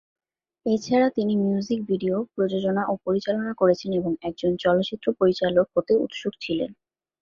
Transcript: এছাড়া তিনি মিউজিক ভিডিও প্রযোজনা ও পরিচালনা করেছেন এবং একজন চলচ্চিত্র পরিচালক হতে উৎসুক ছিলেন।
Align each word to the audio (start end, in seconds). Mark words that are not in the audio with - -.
এছাড়া 0.65 1.07
তিনি 1.17 1.33
মিউজিক 1.43 1.79
ভিডিও 1.89 2.15
প্রযোজনা 2.33 2.83
ও 2.87 3.03
পরিচালনা 3.05 3.51
করেছেন 3.57 3.91
এবং 3.93 4.11
একজন 4.21 4.51
চলচ্চিত্র 4.63 5.07
পরিচালক 5.19 5.67
হতে 5.75 5.93
উৎসুক 6.03 6.33
ছিলেন। 6.41 6.71